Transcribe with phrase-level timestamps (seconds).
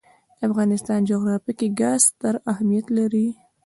[0.39, 3.27] د افغانستان جغرافیه کې ګاز ستر اهمیت لري.